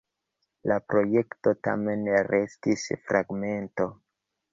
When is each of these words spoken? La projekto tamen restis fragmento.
La 0.69 0.77
projekto 0.93 1.53
tamen 1.67 2.07
restis 2.31 2.87
fragmento. 3.11 3.87